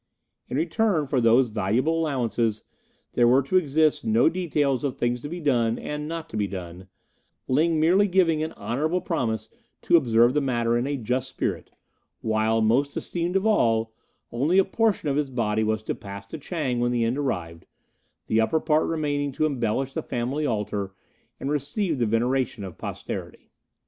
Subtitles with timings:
[0.49, 2.63] In return for these valuable allowances,
[3.13, 6.47] there were to exist no details of things to be done and not to be
[6.47, 6.87] done,
[7.47, 9.47] Ling merely giving an honourable promise
[9.83, 11.69] to observe the matter in a just spirit,
[12.21, 13.93] while most esteemed of all
[14.31, 17.67] only a portion of his body was to pass to Chang when the end arrived,
[18.25, 20.95] the upper part remaining to embellish the family altar
[21.39, 23.51] and receive the veneration of posterity.